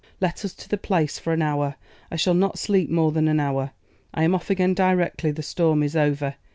[0.19, 1.75] let us to the Place, for an hour;
[2.11, 3.69] I shall not sleep more than an hour.
[4.15, 6.37] I am off again directly the storm is over.